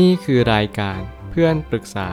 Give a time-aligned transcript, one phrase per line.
[0.00, 2.10] นี่คือรายการเพื่อนปรึกษา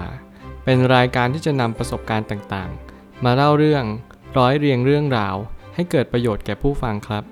[0.63, 3.83] เป็นรายการที่จะนำประสบการณ์ต่างๆ มาเล่าเรื่อง
[4.37, 5.35] ร้อยเรียงเรื่องราว
[5.75, 7.23] ให้เกิดประโยชน์แก่ผู้ฟังครับ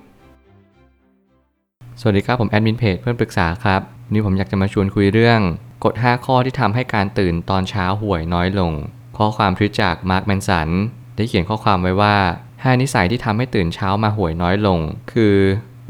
[1.99, 5.39] สวัสดีครับผมแอดมินเพจเพื่อนปรึกษาครับวันนี้ผมอยากจะมาชวนคุยเรื่อง
[5.83, 8.73] กฎ 5 ข้อที่ทำให้การตื่นตอนเช้าห่วยน้อยลง
[9.17, 10.69] ข้อความทวิตจากมาร์คแมนสัน
[11.15, 12.15] ได้เขียนข้อความไว้ว่า
[12.47, 14.79] 5 นิสัยที่ทำให้ตื่นเช้ามาห่วยน้อยลง
[15.13, 15.35] คือ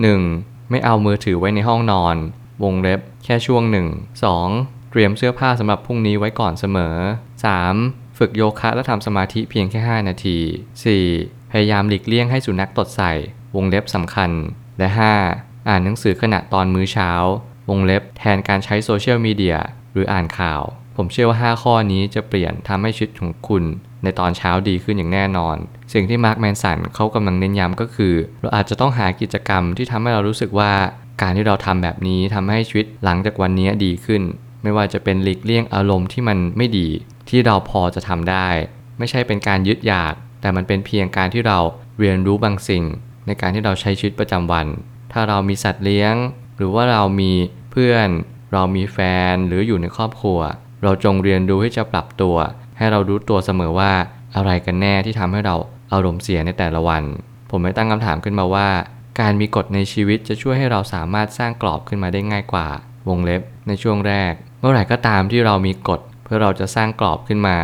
[0.07, 0.69] 1.
[0.69, 2.15] ไม่เอามือถือไว้ในห้องนอน
[2.63, 3.87] วงเล็บแค่ช่วงหนึ่ง
[4.39, 4.91] 2.
[4.91, 6.95] เตรียมเสื้อผ้าสำหรับพรุ่งนี้ไว้ก่อนเสมอ
[7.57, 8.17] 3.
[8.17, 10.39] ฝึกโยคะและทำสมาธิเพียงแค่ 5 นาที
[10.95, 11.51] 4.
[11.51, 13.11] พยายามหลีกเลี่ยงให้สุนัขตดใส่
[13.55, 14.31] วงเล็บสำคัญ
[14.79, 14.87] และ
[15.27, 15.69] 5.
[15.69, 17.11] อ่านหนังสือขณะตอนมื้อเช้า
[17.69, 19.57] วงเล็บแทนการใช้โซเชียลมีเดีย
[19.93, 20.61] หรืออ่านข่าว
[20.95, 23.63] ผมเชื่อว่า 5 ข้อนี้จะเปลี่ยนทำให้ชีวิตของคุณ
[24.03, 25.57] ในตอนเช้าดีขึ้นอย่างแน่นอน
[25.93, 30.71] สิ่งที่มาร์คแมนสันเขากำลังเน้นย้ำก็คือ เราอาจจะต้องหากิจกรรมที่ทำให้เรารู้สึกว่า
[31.21, 34.21] การที่เราทำแบบนี้ทำให้ชีวิตหลังจากวันนี้ดีขึ้น
[34.63, 36.87] ไม่ว่าจะเป็นหลีกเลี่ยงอารมณ์ที่มันไม่ดี
[37.29, 38.47] ที่เราพอจะทำได้
[38.97, 41.59] ไม่ใช่เป็นการยึดอยาก แต่มันเป็นเพียงการที่เรา
[41.99, 42.83] เรียนรู้บางสิ่ง
[43.25, 44.67] ในการที่เราใช้ชีวิตประจำวัน
[45.11, 46.15] ถ้าเรามีสัตว์เลี้ยง
[46.57, 47.31] หรือว่าเรามี
[47.71, 48.09] เพื่อน
[48.53, 48.97] เรามีแฟ
[49.31, 50.39] นหรืออยู่ในครอบครัว
[50.83, 52.35] เราจงเรียนรู้ให้จะปรับตัว
[52.77, 53.91] ให้เรารู้ตัวเสมอว่า
[54.35, 55.55] อะไรกันแน่ที่ทำให้เรา
[55.93, 57.03] อารมณ์เสียในแต่ละวัน
[57.49, 58.67] ผมไม่ตั้งคำถามขึ้นมาว่า
[59.19, 62.67] การมีกฎในชีวิตจะช่วยให้เราสามารถสร้างกรอบขึ้นมาได้ง่ายกว่า
[63.09, 67.57] วงเล็บ ในช่วงแรก เมื่อไหร่ก็ตามที่เรามีกฎ เพื่อเราจะสร้างกรอบขึ้นมา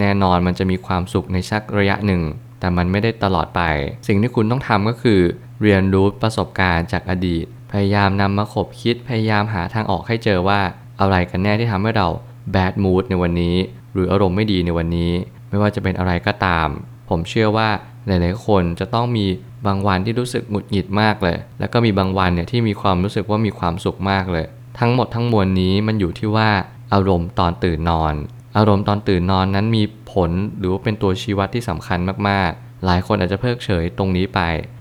[0.00, 2.22] แน่นอนมันจะมีความสุขในสักระยะหนึ่ง
[2.60, 3.62] แต่มันไม่ได้ตลอดไป
[4.08, 5.20] สิ่งที่คุณต้องทำก็คือ
[5.62, 10.60] เรียนรู้ประสบการณ์จากอดีต พยายามนำมาขบคิดพยายามหาทางออกให้เจอว่า
[11.00, 12.08] อะไรกันแน่ที่ทำให้เรา
[12.54, 13.56] bad mood ในวันนี้
[13.92, 15.12] หรืออารมณ์ไม่ดีในวันนี้
[15.48, 16.68] ไม่ว่าจะเป็นอะไรก็ตาม
[17.10, 17.68] ผมเชื่อว่า
[18.06, 19.26] หลายๆคนจะต้องมี
[19.66, 24.46] บางวันที่รู้สึกหงุดหงิดมากเลย แล้วก็มีบางวันเนี่ยที่มีความรู้สึกว่ามีความสุขมากเลย
[24.78, 26.50] ทั้งหมดทั้งมวลนี้มันอยู่ที่ว่า
[26.92, 28.14] อารมณ์ตอนตื่นนอน
[28.56, 34.40] อารมณ์ตอนตื่นนอนนั้นมีผลหรือว่าเป็นตัวชี้วัดที่สำคัญมากๆ หลายคนอาจจะเพิกเฉยตรงนี้ไป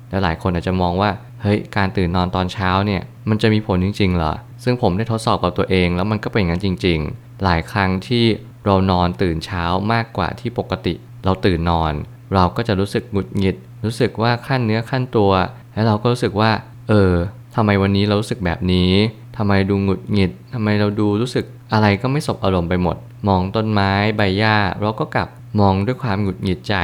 [0.10, 1.12] และหลายคนอาจจะมองว่า
[1.42, 4.34] เฮ้ยการตื่นนอนตอนเช้าเนี่ยมันจะมีผลจริงๆเหรอ
[4.64, 8.26] ซึ่งผมได้ทดสอบกับตัวเองแล้วมันก็เป็นอย่างนั้นจริง ๆ หลายครั้งที่
[8.66, 10.94] เรานอนตื่นเช้ามากกว่าที่ปกติ
[11.26, 11.94] เราตื่นนอน
[12.34, 15.32] เราก็จะรู้สึกหงุดหงิด รู้สึกว่าขั้นเนื้อขั้นตัว
[15.74, 16.52] แล้วเราก็รู้สึกว่า
[16.90, 17.14] เออ
[17.56, 18.92] ทำไมวันนี้เรารู้สึกแบบนี้
[19.38, 22.98] ทำไมดูหงุดหงิดทำไมเราดูรู้สึกอะไรก็ไม่สบอารมณ์ไปหมด
[23.28, 25.30] มองต้นไม้ใบหญ้า เราก็กลับ
[25.60, 26.76] มองด้วยความหงุดหงิดใจ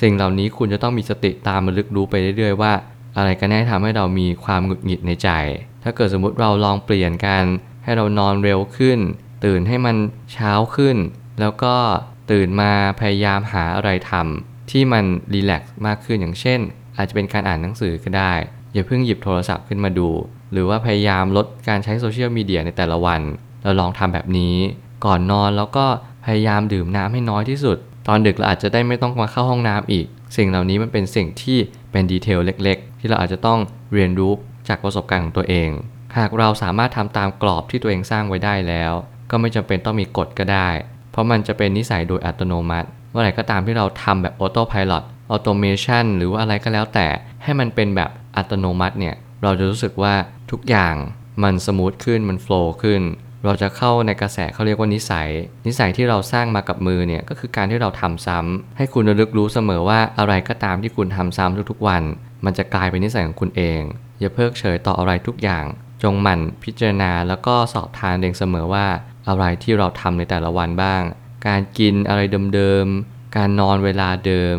[0.00, 2.72] สิ่งเหล่านี้คุณจะต้องมีสติตามมาลึกรู้ไปเรื่อยๆว่า
[3.16, 5.30] อะไรกันแน่ทำให้เรามีความหงุดหงิดในใจ
[5.82, 7.44] ถ้าเกิดสมมุติเราลองเปลี่ยนกัน
[7.84, 8.98] ให้เรานอนเร็วขึ้น
[9.44, 9.96] ตื่นให้มัน
[10.32, 10.96] เช้าขึ้น
[11.40, 11.74] แล้วก็
[12.30, 15.04] ตื่นมาพยายามหาอะไรทำ ที่มัน
[15.34, 16.60] รีแลกซ์มากขึ้นอย่างเช่น
[16.96, 18.32] อาจจะเป็นการอ่านหนังสือก็ได้
[18.72, 20.08] อย่าเพิ่งหยิบโทรศัพท์ขึ้นมาดู
[20.52, 23.20] หรือว่าพยายามลดการใช้โซเชียลมีเดียในแต่ละวัน
[23.62, 24.56] เราลองทำแบบนี้
[25.04, 25.86] ก่อนนอนแล้วก็
[26.24, 31.58] พยายามดื่มน้ำให้น้อยที่สุด ตอนดึกเราอาจจะได้ไม่ต้องมาเข้าห้องน้ำอีก สิ่งเหล่านี้มันเป็นสิ่งที่
[31.92, 33.58] เป็น detail เล็ก ๆ ที่เราอาจจะต้อง
[33.92, 34.32] เรียนรู้
[34.68, 35.70] จากประสบการณ์ของตัวเอง
[36.18, 38.92] หากเราสามารถทำตามกรอบที่ตัวเองสร้างไว้ได้แล้ว
[39.30, 40.68] ก็ไม่จำเป็นต้องมีกฎก็ได้
[41.10, 44.92] เพราะมันจะเป็นนิสัยโดยอัตโนมัติ เมื่อไหร่ก็ตามที่เราทำแบบ autopilot
[45.30, 47.06] automation หรือว่าอะไรก็แล้วแต่
[47.42, 50.14] ให้มันเป็นแบบอัตโนมัติเนี่ย เราจะรู้สึกว่า
[50.50, 50.94] ทุกอย่าง
[51.42, 53.02] มันสมูทขึ้นมันโฟล์ขึ้น
[53.44, 55.28] เราจะเข้าในกระแสเขาเรียกว่านิสัย
[55.66, 62.02] นิสัยที่เราสร้างมากับมือเนี่ย ก็คือการที่เราทำซ้ำให้คุณระลึกรู้เสมอว่าอะไรก็ตามที่คุณทำซ้ำทุกๆวัน
[62.44, 63.80] มันจะกลายเป็นนิสัยของคุณเอง
[64.20, 65.64] อย่าเพิกเฉยต่ออะไรทุกอย่าง
[66.02, 68.86] จงหมั่นพิจารณาแล้วก็สอบทานเองเสมอว่า
[69.28, 71.02] อะไรที่เราทำในแต่ละวันบ้าง
[71.46, 72.20] การกินอะไร
[72.54, 74.56] เดิมๆ การนอนเวลาเดิม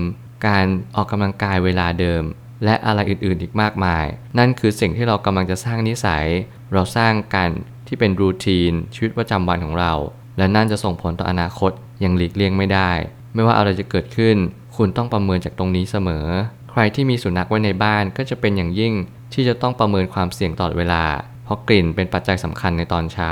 [0.48, 0.66] การ
[0.96, 2.24] ออกกำลังกายเวลาเดิม
[2.64, 4.06] และอะไรอื่นๆอีกมากมาย
[4.38, 6.26] นั่นคือสิ่งที่เรากำลังจะสร้างนิสัย
[6.74, 7.50] เราสร้างกัน
[7.88, 9.94] ที่เป็นรูทีนชีวิตประจำวันของเรา
[10.38, 12.92] และนั่นจะส่งผลต่ออนาคตอย่างหลีกเลี่ยงไม่ได้
[13.34, 14.38] ไม่ว่าอะไรจะเกิดขึ้น
[14.78, 16.26] คุณต้องประเมินจากตรงนี้เสมอ
[16.72, 18.94] ใครที่มีสุนัขไว้ในบ้านก็จะเป็นอย่างยิ่ง
[19.34, 21.04] ที่จะต้องประเมินความเสี่ยงตลอดเวลา
[21.44, 23.32] เพราะกลิ่นเป็นปัจจัยสำคัญในตอนเช้า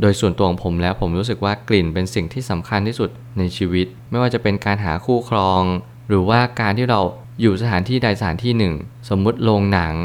[0.00, 5.62] โดยส่วนตัวของผมแล้วผมรู้สึกว่ากลิ่นเป็นสิ่งที่สำคัญที่สุดในชีวิต ไม่ว่าจะเป็นการหาคู่ครอง
[6.08, 7.00] หรือว่าการที่เรา
[7.40, 8.74] อยู่สถานที่ใดสถานที่หนึ่ง
[9.08, 9.96] สมมุติโรงหนัง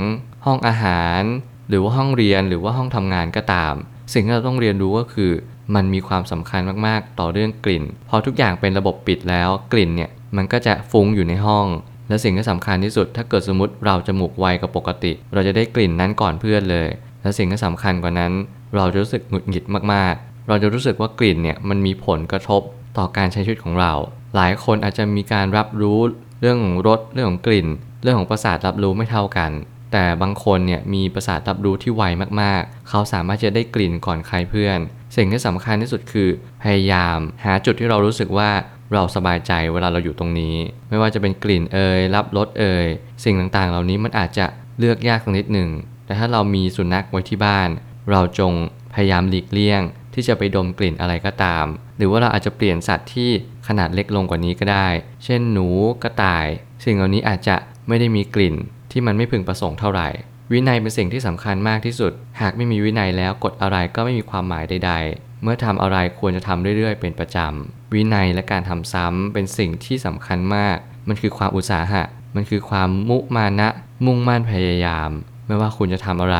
[0.46, 1.22] ห้องอาหาร
[1.70, 3.74] หรือว่าห้องเรียนหรือว่าห้องทำงานก็ตาม
[4.14, 5.32] สิ่งที่เราต้องเรียนรู้ก็คือ
[5.76, 11.66] มันมีความสำคัญมากๆ ต่อเรื่องกลิ่น พอทุกอย่างเป็นระบบปิดแล้วกลิ่นเนี่ยมันก็จะฟุ้งอยู่ในห้อง
[12.10, 16.88] และสิ่งที่สำคัญที่สุด ถ้าเกิดสมมติเราจมูกไวกว่าปกติ เราจะได้กลิ่นนั้นก่อนเพื่อนเลย
[17.22, 18.32] และสิ่งที่สำคัญกว่านั้น
[18.76, 19.64] เราจะรู้สึกหงุดหงิด
[19.94, 22.62] มากๆ เราจะรู้สึกว่ากลิ่นเนี่ยมันมีผลกระทบ
[22.98, 23.94] ต่อการใช้ชีวิตของเรา
[24.36, 26.00] หลายคนอาจจะมีการรับรู้
[26.42, 27.68] เรื่องของรสเรื่องของกลิ่น
[28.04, 29.52] เรื่องของประสาทรับรู้ไม่เท่ากัน
[29.92, 32.04] แต่บางคนเนี่ยมีประสาทรับรู้ที่ไว
[32.42, 34.80] มากๆ เขาสามารถจะได้กลิ่นก่อนใครเพื่อน
[35.16, 36.30] สิ่งที่สำคัญที่สุดคือ
[36.64, 38.50] พยายามหาจุดที่เรารู้สึกว่า
[38.94, 40.56] เราสบายใจเวลาเราอยู่ตรงนี้
[40.90, 42.86] ไม่ว่าจะเป็นกลิ่นเอ่ยรับรสเอ่ย
[43.24, 44.46] สิ่งต่างๆ เหล่านี้มันอาจจะ
[44.80, 45.70] เลือกยากสักนิดหนึ่ง
[46.06, 47.70] แต่ถ้าเรามีสุนัขไว้ที่บ้าน
[48.10, 48.54] เราจง
[48.94, 49.82] พยายามหลีกเลี่ยง
[50.14, 51.66] ที่จะไปดมกลิ่นอะไรก็ตาม
[51.98, 53.30] หรือว่าเราอาจจะเปลี่ยนสัตว์ที่
[53.68, 54.88] ขนาดเล็กลงกว่านี้ก็ได้
[55.24, 55.68] เช่นหนู
[56.04, 56.46] กระต่าย
[56.86, 57.56] สิ่งเหล่านี้อาจจะ
[57.88, 58.56] ไม่ได้มีกลิ่น
[58.92, 60.10] ที่มันไม่พึงประสงค์เท่าไหร่
[60.52, 62.12] วินัยเป็นสิ่งที่สำคัญมากที่สุด
[62.42, 70.78] หากไม่มีวินัยแล้วกฎอะไรก็ไม่มีความหมายใด ๆ เมื่อทำอะไรควรจะทำเรื่อยๆ เป็นประจำวินัยและการทำซ้ำเป็นสิ่งที่สำคัญมาก
[71.08, 72.04] มันคือความอุตสาหะ
[72.36, 73.70] มันคือความมุมานะ
[74.06, 75.10] มุ่งมั่นพยายาม
[75.48, 76.40] ไม่ว่าคุณจะทำอะไร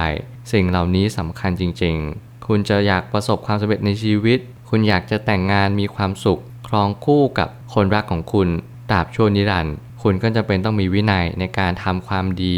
[0.52, 4.40] สิ่งเหล่านี้สำคัญจริง ๆ คุณจะอยากประสบความสำเร็จในชีวิต
[4.70, 8.50] คุณอยากจะแต่งงานมีความสุข ครองคู่กับคนรักของคุณ
[8.92, 12.58] ตราบชั่วนิรันดร์คุณก็จะเป็นต้องมีวินัยในการทำความดี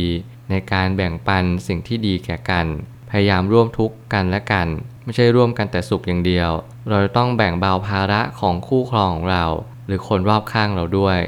[0.50, 2.66] ในการแบ่งปันสิ่งที่ดีแก่กัน
[3.10, 4.68] พยายามร่วมทุกข์กันและกัน
[5.04, 6.50] ไม่ใช่ร่วมกันแต่สุขอย่างเดียว
[6.90, 9.46] เราจะต้องแบ่งเบาภาระของคู่ครองของเรา
[9.88, 11.20] หรือคนรอบข้างเราด้วย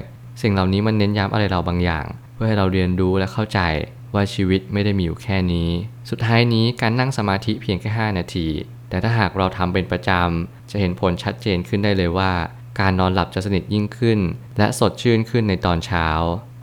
[0.42, 3.60] สิ่งเหล่านี้มันเน้นย้ำอะไรเราบางอย่าง เพื่อให้เราเรียนรู้และเข้าใจ
[4.16, 5.70] ว่าชีวิตไม่ได้มีอยู่แค่นี้
[6.10, 8.48] สุดท้ายนี้การนั่งสมาธิเพียงแค่ 5 นาที
[8.90, 12.32] แต่ถ้าหากเราทำเป็นประจำจะเห็นผลชัดเจนขึ้นได้เลยว่า
[12.80, 14.20] การนอนหลับจะสนิทยิ่งขึ้น
[14.58, 16.08] และสดชื่นขึ้นในตอนเช้า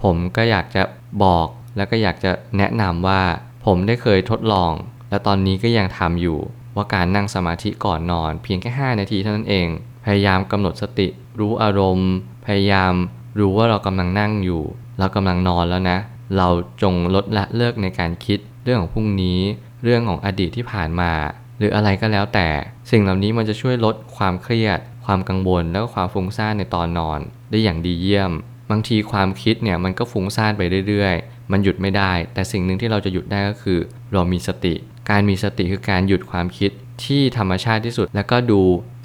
[0.02, 0.82] ผมก็อยากจะ
[1.24, 1.46] บอก
[1.76, 3.22] แล้วก็อยากจะแนะนำว่า
[3.66, 4.72] ผมได้เคยทดลอง
[5.10, 6.38] และตอนนี้ก็ยังทำอยู่
[6.76, 9.68] ว่าการนั่งสมาธิก่อนนอน เพียงแค่ 5 นาทีเท่านั้นเอง
[10.04, 11.08] พยายามกำหนดสติ
[11.40, 12.10] รู้อารมณ์
[12.46, 12.92] พยายาม
[13.38, 14.62] รู้ว่าเรากำลังนั่งอยู่
[14.98, 15.98] เรากำลังนอนแล้วนะ
[16.36, 16.48] เรา
[16.82, 19.38] จงลดละเลิกในการคิดเรื่องของพรุ่งนี้
[19.84, 21.12] เรื่องของอดีตที่ผ่านมา
[21.58, 22.48] หรืออะไรก็แล้วแต่
[22.90, 27.20] สิ่งเหล่านี้มันจะช่วยลดความเครียด ความกังวลแล้วก็ความฟุ้งซ่านในตอนนอน
[27.50, 28.32] ได้อย่างดีเยี่ยม
[28.70, 33.78] บางทีความคิดเนี่ยมันก็ฟุ้งซ่านไปเรื่อยๆ มันหยุดไม่ได้ แต่สิ่งหนึ่งที่เราจะหยุดได้ก็คือ
[34.12, 34.74] เรามีสติ
[35.10, 36.70] การมีสติคือการหยุดความคิด
[37.04, 38.60] ที่ธรรมชาติที่สุด แล้วก็ดู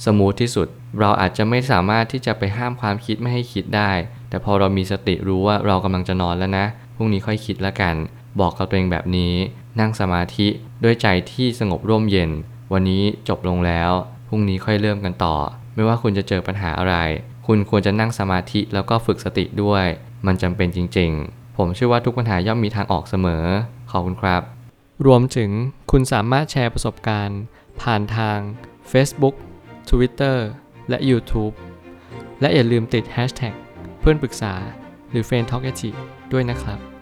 [0.05, 0.67] สมูทที่สุด
[0.99, 3.91] เราอาจจะไม่สามารถที่จะไปห้ามความคิดไม่ให้คิดได้
[4.29, 6.65] แต่พอเรามีสติรู้ว่าเรากำลังจะนอนแล้วนะ
[6.97, 7.95] พรุ่งนี้ค่อยคิดแล้วกัน
[8.39, 9.33] บอกกับตัวเองแบบนี้
[9.79, 10.47] นั่งสมาธิ
[10.83, 12.31] ด้วยใจที่สงบร่มเย็น
[12.73, 13.91] วันนี้จบลงแล้ว
[14.27, 15.35] พรุ่งนี้ค่อยเริ่มกันต่อ
[15.75, 16.95] ไม่ว่าคุณจะเจอปัญหาอะไร
[17.47, 19.85] คุณควรจะนั่งสมาธิแล้วก็ฝึกสติด้วย
[20.25, 23.43] มันจำเป็นจริง ๆ ผมเชื่อว่าทุกปัญหาย่อมมีทางออกเสมอ
[23.91, 24.41] ขอบคุณครับ
[25.05, 25.51] รวมถึง
[25.91, 27.41] คุณสามารถแชร์ประสบการณ์
[27.81, 28.39] ผ่านทาง
[28.91, 29.35] Facebook
[29.89, 30.37] Twitter
[30.89, 31.53] และ YouTube
[32.41, 33.55] และอย่าลืมติด Hashtag
[33.99, 34.53] เพื่อนปรึกษา
[35.11, 35.63] หรือ f r ร e n d t a l k
[36.31, 36.96] ด้วยนะครับ